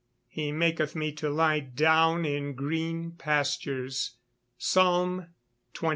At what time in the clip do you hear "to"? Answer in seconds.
1.11-1.29